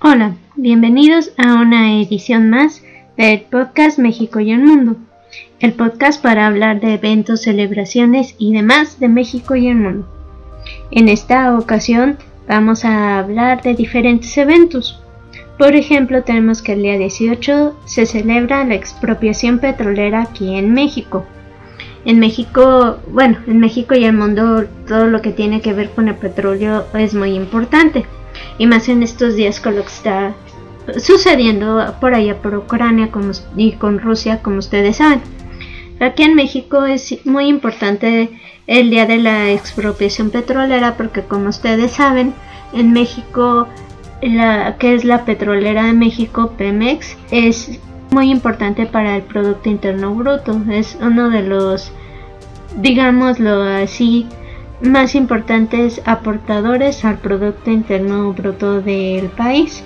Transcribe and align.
Hola, 0.00 0.36
bienvenidos 0.54 1.32
a 1.38 1.54
una 1.54 2.00
edición 2.00 2.50
más 2.50 2.84
del 3.16 3.40
podcast 3.40 3.98
México 3.98 4.38
y 4.38 4.52
el 4.52 4.62
Mundo, 4.62 4.94
el 5.58 5.72
podcast 5.72 6.22
para 6.22 6.46
hablar 6.46 6.80
de 6.80 6.94
eventos, 6.94 7.42
celebraciones 7.42 8.36
y 8.38 8.52
demás 8.52 9.00
de 9.00 9.08
México 9.08 9.56
y 9.56 9.66
el 9.66 9.74
mundo. 9.74 10.06
En 10.92 11.08
esta 11.08 11.58
ocasión 11.58 12.16
vamos 12.46 12.84
a 12.84 13.18
hablar 13.18 13.60
de 13.62 13.74
diferentes 13.74 14.38
eventos. 14.38 15.02
Por 15.58 15.74
ejemplo, 15.74 16.22
tenemos 16.22 16.62
que 16.62 16.74
el 16.74 16.82
día 16.82 16.96
18 16.96 17.76
se 17.84 18.06
celebra 18.06 18.62
la 18.62 18.76
expropiación 18.76 19.58
petrolera 19.58 20.22
aquí 20.22 20.54
en 20.54 20.74
México. 20.74 21.26
En 22.04 22.20
México, 22.20 22.98
bueno, 23.10 23.38
en 23.48 23.58
México 23.58 23.96
y 23.96 24.04
el 24.04 24.12
mundo 24.12 24.64
todo 24.86 25.08
lo 25.08 25.22
que 25.22 25.32
tiene 25.32 25.60
que 25.60 25.72
ver 25.72 25.90
con 25.90 26.06
el 26.06 26.14
petróleo 26.14 26.86
es 26.94 27.14
muy 27.14 27.34
importante 27.34 28.06
y 28.58 28.66
más 28.66 28.88
en 28.88 29.02
estos 29.02 29.36
días 29.36 29.60
con 29.60 29.76
lo 29.76 29.82
que 29.82 29.88
está 29.88 30.34
sucediendo 30.98 31.94
por 32.00 32.14
allá 32.14 32.40
por 32.40 32.56
Ucrania 32.56 33.10
y 33.56 33.72
con 33.72 33.98
Rusia, 33.98 34.40
como 34.42 34.58
ustedes 34.58 34.96
saben. 34.96 35.20
Aquí 36.00 36.22
en 36.22 36.34
México 36.34 36.84
es 36.84 37.26
muy 37.26 37.48
importante 37.48 38.30
el 38.66 38.90
día 38.90 39.06
de 39.06 39.18
la 39.18 39.50
expropiación 39.50 40.30
petrolera 40.30 40.96
porque 40.96 41.22
como 41.22 41.48
ustedes 41.48 41.92
saben, 41.92 42.34
en 42.72 42.92
México, 42.92 43.66
la, 44.22 44.76
que 44.78 44.94
es 44.94 45.04
la 45.04 45.24
petrolera 45.24 45.84
de 45.84 45.94
México, 45.94 46.52
Pemex, 46.56 47.16
es 47.30 47.80
muy 48.10 48.30
importante 48.30 48.86
para 48.86 49.16
el 49.16 49.22
Producto 49.22 49.68
Interno 49.68 50.14
Bruto. 50.14 50.60
Es 50.70 50.96
uno 51.00 51.30
de 51.30 51.42
los, 51.42 51.90
digámoslo 52.76 53.62
así, 53.62 54.26
más 54.80 55.14
importantes 55.14 56.00
aportadores 56.04 57.04
al 57.04 57.18
Producto 57.18 57.70
Interno 57.70 58.32
Bruto 58.32 58.80
del 58.80 59.26
país. 59.28 59.82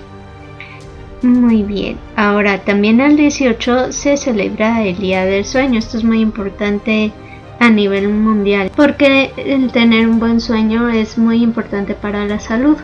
Muy 1.21 1.63
bien, 1.63 1.97
ahora 2.15 2.59
también 2.59 2.99
el 2.99 3.15
18 3.15 3.91
se 3.91 4.17
celebra 4.17 4.83
el 4.83 4.97
Día 4.97 5.25
del 5.25 5.45
Sueño. 5.45 5.79
Esto 5.79 5.97
es 5.97 6.03
muy 6.03 6.19
importante 6.19 7.13
a 7.59 7.69
nivel 7.69 8.09
mundial 8.09 8.71
porque 8.75 9.31
el 9.37 9.71
tener 9.71 10.07
un 10.07 10.19
buen 10.19 10.41
sueño 10.41 10.89
es 10.89 11.17
muy 11.17 11.41
importante 11.41 11.93
para 11.93 12.25
la 12.25 12.39
salud 12.39 12.75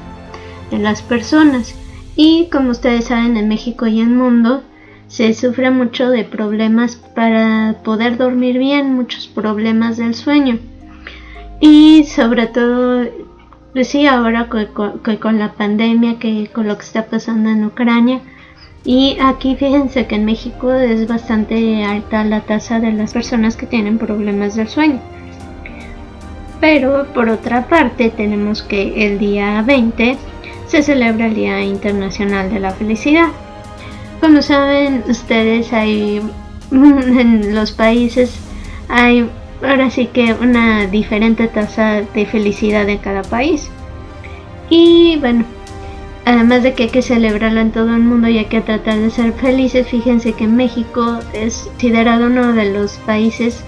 de 0.72 0.80
las 0.80 1.02
personas. 1.02 1.76
Y 2.16 2.48
como 2.52 2.72
ustedes 2.72 3.06
saben, 3.06 3.36
en 3.36 3.50
México 3.50 3.88
y 3.88 4.00
en 4.00 4.10
el 4.10 4.16
mundo 4.16 4.64
se 5.08 5.34
sufre 5.34 5.70
mucho 5.72 6.10
de 6.10 6.24
problemas 6.24 6.96
para 6.96 7.76
poder 7.84 8.18
dormir 8.18 8.58
bien, 8.58 8.94
muchos 8.94 9.28
problemas 9.28 9.98
del 9.98 10.16
sueño. 10.16 10.60
Y 11.60 12.06
sobre 12.06 12.48
todo, 12.48 13.06
pues 13.74 13.90
sí, 13.90 14.06
ahora 14.06 14.48
con, 14.48 15.40
la 15.40 15.54
pandemia, 15.54 16.20
que 16.20 16.50
con 16.54 16.68
lo 16.68 16.78
que 16.78 16.84
está 16.84 17.06
pasando 17.06 17.50
en 17.50 17.66
Ucrania. 17.66 18.22
Y 18.86 19.18
aquí 19.22 19.56
fíjense 19.56 20.08
que 20.08 20.16
en 20.16 20.26
México 20.26 20.74
es 20.74 21.08
bastante 21.08 21.84
alta 21.84 22.24
la 22.24 22.42
tasa 22.42 22.80
de 22.80 22.94
las 22.94 23.14
personas 23.14 23.58
que 23.58 23.66
tienen 23.66 23.98
problemas 23.98 24.56
del 24.56 24.70
sueño. 24.70 25.00
Pero 26.62 27.06
por 27.14 27.30
otra 27.30 27.68
parte 27.68 28.10
tenemos 28.10 28.64
que 28.64 29.06
el 29.06 29.20
día 29.20 29.62
20 29.62 30.18
se 30.68 30.84
celebra 30.84 31.28
el 31.28 31.36
Día 31.36 31.62
Internacional 31.62 32.52
de 32.52 32.60
la 32.60 32.72
Felicidad. 32.72 33.30
Como 34.22 34.42
saben 34.42 35.04
ustedes, 35.08 35.74
hay 35.74 36.22
en 36.72 37.56
los 37.56 37.72
países 37.72 38.40
hay 38.90 39.30
ahora 39.62 39.90
sí 39.90 40.08
que 40.08 40.34
una 40.34 40.88
diferente 40.88 41.48
tasa 41.48 42.02
de 42.02 42.26
felicidad 42.26 42.88
en 42.90 42.98
cada 42.98 43.24
país. 43.24 43.70
Y 44.70 45.18
bueno, 45.20 45.46
además 46.26 46.64
de 46.64 46.74
que 46.74 46.84
hay 46.84 46.90
que 46.90 47.02
celebrarlo 47.02 47.60
en 47.60 47.72
todo 47.72 47.94
el 47.96 48.02
mundo 48.02 48.28
y 48.30 48.38
hay 48.38 48.46
que 48.46 48.62
tratar 48.62 49.00
de 49.00 49.10
ser 49.10 49.34
felices, 49.34 49.88
fíjense 49.88 50.34
que 50.34 50.48
México 50.48 51.20
es 51.34 51.64
considerado 51.72 52.28
uno 52.28 52.54
de 52.54 52.72
los 52.72 52.98
países 52.98 53.64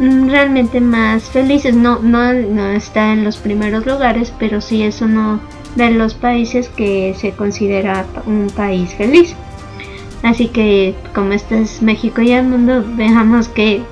realmente 0.00 0.80
más 0.80 1.24
felices. 1.24 1.74
No, 1.74 1.98
no, 2.00 2.32
no 2.32 2.68
está 2.68 3.12
en 3.12 3.24
los 3.24 3.36
primeros 3.36 3.84
lugares, 3.86 4.32
pero 4.38 4.60
sí 4.60 4.82
es 4.82 5.02
uno 5.02 5.40
de 5.76 5.90
los 5.90 6.14
países 6.14 6.68
que 6.68 7.14
se 7.16 7.32
considera 7.32 8.06
un 8.26 8.48
país 8.54 8.94
feliz. 8.94 9.34
Así 10.22 10.48
que 10.48 10.94
como 11.14 11.32
este 11.32 11.60
es 11.60 11.82
México 11.82 12.22
y 12.22 12.32
el 12.32 12.44
mundo, 12.44 12.84
veamos 12.96 13.48
que 13.48 13.82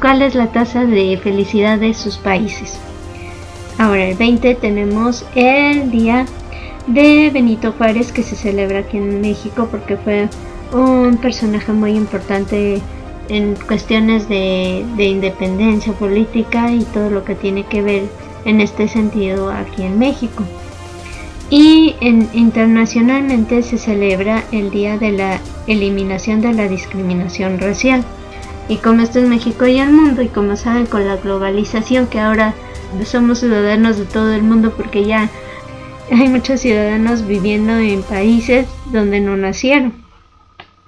cuál 0.00 0.22
es 0.22 0.34
la 0.34 0.52
tasa 0.52 0.84
de 0.84 1.18
felicidad 1.22 1.78
de 1.78 1.94
sus 1.94 2.18
países. 2.18 2.78
Ahora, 3.78 4.08
el 4.08 4.16
20 4.16 4.54
tenemos 4.56 5.24
el 5.34 5.90
día 5.90 6.26
de 6.86 7.30
Benito 7.32 7.72
Juárez 7.72 8.12
que 8.12 8.22
se 8.22 8.36
celebra 8.36 8.80
aquí 8.80 8.96
en 8.96 9.20
México 9.20 9.68
porque 9.70 9.96
fue 9.96 10.28
un 10.72 11.18
personaje 11.18 11.72
muy 11.72 11.92
importante 11.92 12.80
en 13.28 13.54
cuestiones 13.66 14.28
de, 14.28 14.84
de, 14.96 15.04
independencia 15.04 15.92
política 15.92 16.70
y 16.70 16.84
todo 16.84 17.10
lo 17.10 17.24
que 17.24 17.34
tiene 17.34 17.64
que 17.64 17.82
ver 17.82 18.04
en 18.44 18.60
este 18.60 18.88
sentido 18.88 19.50
aquí 19.50 19.82
en 19.82 19.98
México. 19.98 20.44
Y 21.50 21.94
en, 22.00 22.28
internacionalmente 22.32 23.62
se 23.62 23.78
celebra 23.78 24.44
el 24.52 24.70
Día 24.70 24.98
de 24.98 25.12
la 25.12 25.40
Eliminación 25.66 26.40
de 26.40 26.52
la 26.52 26.68
Discriminación 26.68 27.58
Racial. 27.60 28.04
Y 28.68 28.78
como 28.78 29.02
esto 29.02 29.20
es 29.20 29.28
México 29.28 29.66
y 29.66 29.78
el 29.78 29.92
mundo, 29.92 30.22
y 30.22 30.28
como 30.28 30.56
saben 30.56 30.86
con 30.86 31.06
la 31.06 31.16
globalización 31.16 32.08
que 32.08 32.18
ahora 32.18 32.54
somos 33.04 33.38
ciudadanos 33.38 33.96
de 33.96 34.04
todo 34.06 34.32
el 34.32 34.42
mundo 34.42 34.72
porque 34.76 35.04
ya 35.04 35.30
hay 36.10 36.28
muchos 36.28 36.60
ciudadanos 36.60 37.26
viviendo 37.26 37.76
en 37.76 38.02
países 38.02 38.66
donde 38.86 39.20
no 39.20 39.36
nacieron. 39.36 40.04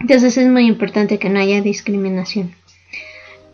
Entonces 0.00 0.36
es 0.36 0.48
muy 0.48 0.66
importante 0.66 1.18
que 1.18 1.28
no 1.28 1.38
haya 1.38 1.60
discriminación. 1.60 2.52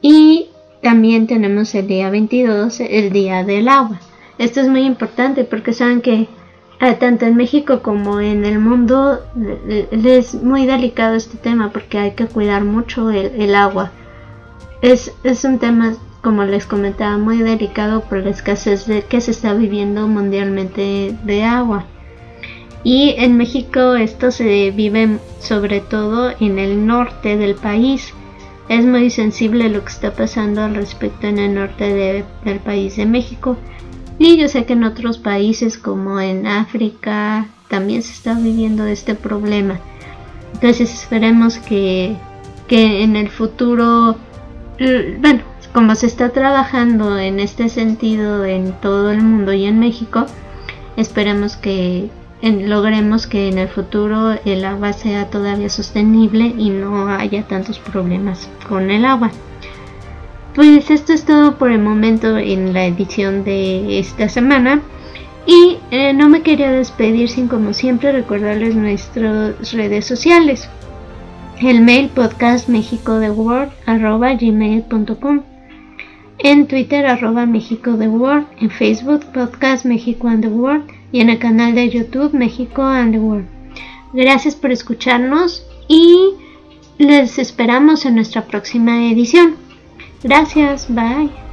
Y 0.01 0.49
también 0.83 1.27
tenemos 1.27 1.75
el 1.75 1.87
día 1.87 2.11
22, 2.11 2.81
el 2.81 3.11
día 3.13 3.45
del 3.45 3.69
agua. 3.69 4.01
Esto 4.39 4.61
es 4.61 4.69
muy 4.69 4.85
importante 4.85 5.45
porque 5.45 5.73
saben 5.75 6.01
que 6.01 6.29
ah, 6.81 6.95
tanto 6.95 7.27
en 7.27 7.37
México 7.37 7.83
como 7.83 8.21
en 8.21 8.45
el 8.45 8.59
mundo 8.59 9.21
es 9.91 10.35
muy 10.35 10.67
delicado 10.67 11.15
este 11.15 11.37
tema 11.37 11.71
porque 11.73 11.99
hay 11.99 12.11
que 12.13 12.27
cuidar 12.27 12.65
mucho 12.65 13.11
el 13.11 13.55
agua 13.55 13.93
es, 14.85 15.45
un 15.45 15.59
tema, 15.59 15.95
como 16.23 16.45
les 16.45 16.67
comentaba, 16.67 17.17
muy 17.17 17.39
delicado 17.39 18.03
por 18.03 18.19
la 18.19 18.31
escasez 18.31 18.87
de, 18.87 19.03
que 19.03 19.23
se 19.23 19.31
está 19.31 19.55
viviendo 19.55 20.07
mundialmente 20.09 21.17
de 21.25 21.43
agua. 21.43 21.87
Y 22.83 23.15
en 23.17 23.39
México 23.39 23.95
esto 23.95 24.31
se 24.31 24.71
vive 24.73 25.19
sobre 25.41 25.81
todo 25.81 26.33
en 26.39 26.59
el 26.59 26.87
norte 26.87 27.39
del 27.39 27.55
país. 27.55 28.13
Es 28.69 28.85
muy 28.85 29.09
sensible 29.09 29.71
lo 29.71 29.83
que 29.83 29.91
está 29.91 30.13
pasando 30.13 30.63
al 30.63 30.75
respecto 30.75 31.27
en 31.27 31.39
el 31.39 31.55
norte 31.55 32.25
del 32.45 32.59
país 32.61 32.97
de 32.97 33.07
México. 33.07 33.57
Y 34.19 34.37
yo 34.37 34.49
sé 34.49 34.67
que 34.67 34.75
en 34.75 34.85
otros 34.85 35.17
países 35.17 35.79
como 35.79 36.21
en 36.21 36.47
África 36.47 37.47
también 37.69 38.03
se 38.03 38.13
está 38.13 38.35
viviendo 38.35 38.85
este 38.85 39.15
problema. 39.15 39.81
Entonces 40.53 40.93
esperemos 40.93 41.57
que, 41.57 42.17
que 42.69 43.03
en 43.03 43.17
el 43.17 43.31
futuro 43.31 44.17
bueno, 44.79 45.41
como 45.73 45.95
se 45.95 46.07
está 46.07 46.31
trabajando 46.31 47.19
en 47.19 47.41
este 47.41 47.69
sentido 47.69 48.45
en 48.45 48.73
todo 48.81 49.11
el 49.11 49.23
mundo 49.23 49.53
y 49.53 49.65
en 49.65 49.79
México, 49.79 50.27
esperemos 50.97 51.57
que 51.57 52.11
logremos 52.43 53.27
que 53.27 53.49
en 53.49 53.59
el 53.59 53.69
futuro 53.69 54.37
el 54.45 54.65
agua 54.65 54.93
sea 54.93 55.31
todavía 55.31 55.69
sostenible 55.69 56.55
y 56.59 56.71
no 56.71 57.09
haya 57.09 57.43
tantos 57.45 57.79
problemas 57.79 58.49
con 58.69 58.91
el 58.91 59.05
agua. 59.05 59.31
Pues 60.55 60.91
esto 60.91 61.13
es 61.13 61.25
todo 61.25 61.57
por 61.57 61.73
el 61.73 61.81
momento 61.81 62.39
en 62.39 62.73
la 62.73 62.85
edición 62.87 63.43
de 63.45 63.99
esta 63.99 64.29
semana. 64.29 64.83
Y 65.47 65.79
eh, 65.91 66.15
no 66.15 66.29
me 66.29 66.43
quería 66.43 66.71
despedir 66.71 67.29
sin 67.29 67.49
como 67.49 67.75
siempre 67.75 68.13
recordarles 68.13 68.77
nuestras 68.77 69.73
redes 69.73 70.07
sociales 70.07 70.71
el 71.61 71.81
mail 71.81 72.09
podcast 72.09 72.69
México 72.69 73.19
de 73.19 73.31
Word 73.31 73.71
arroba 73.87 74.35
gmail.com 74.35 75.43
en 76.39 76.67
Twitter 76.67 77.07
arroba 77.07 77.47
México 77.47 77.93
de 77.97 78.09
Word, 78.09 78.45
en 78.61 78.71
Facebook 78.71 79.25
podcast 79.33 79.85
México 79.85 80.29
and 80.29 80.43
the 80.43 80.49
World 80.49 80.85
y 81.13 81.21
en 81.21 81.31
el 81.31 81.39
canal 81.39 81.75
de 81.75 81.89
YouTube 81.89 82.35
México 82.35 82.83
and 82.83 83.13
the 83.13 83.21
World. 83.21 83.47
Gracias 84.13 84.55
por 84.55 84.71
escucharnos 84.71 85.65
y 85.89 86.35
les 86.99 87.39
esperamos 87.39 88.05
en 88.05 88.17
nuestra 88.17 88.43
próxima 88.43 89.11
edición. 89.11 89.57
Gracias, 90.23 90.87
bye. 90.89 91.44